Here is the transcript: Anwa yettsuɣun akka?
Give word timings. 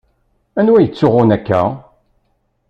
Anwa 0.59 0.79
yettsuɣun 0.81 1.35
akka? 1.37 1.61